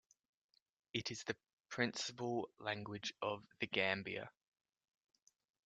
It 0.95 1.11
is 1.11 1.23
the 1.25 1.37
principal 1.69 2.49
language 2.57 3.13
of 3.21 3.45
the 3.59 3.67
Gambia. 3.67 4.31